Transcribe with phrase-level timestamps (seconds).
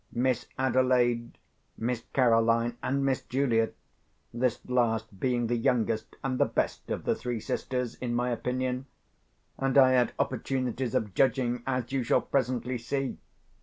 [0.13, 1.37] Miss Adelaide;
[1.77, 7.39] Miss Caroline; and Miss Julia—this last being the youngest and the best of the three
[7.39, 8.87] sisters, in my opinion;
[9.59, 13.19] and I had opportunities of judging, as you shall presently see.